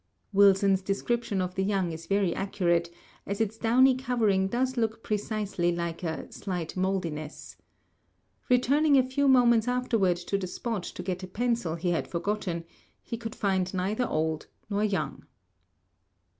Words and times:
Wilson's 0.33 0.81
description 0.81 1.43
of 1.43 1.53
the 1.53 1.63
young 1.63 1.91
is 1.91 2.07
very 2.07 2.33
accurate, 2.33 2.89
as 3.27 3.39
its 3.39 3.55
downy 3.55 3.93
covering 3.93 4.47
does 4.47 4.75
look 4.75 5.03
precisely 5.03 5.71
like 5.71 6.01
a 6.01 6.31
"slight 6.31 6.75
moldiness." 6.75 7.55
Returning 8.49 8.97
a 8.97 9.03
few 9.07 9.27
moments 9.27 9.67
afterward 9.67 10.17
to 10.17 10.39
the 10.39 10.47
spot 10.47 10.81
to 10.81 11.03
get 11.03 11.21
a 11.21 11.27
pencil 11.27 11.75
he 11.75 11.91
had 11.91 12.07
forgotten, 12.07 12.65
he 13.03 13.15
could 13.15 13.35
find 13.35 13.71
neither 13.75 14.07
old 14.07 14.47
nor 14.71 14.83
young. 14.83 15.27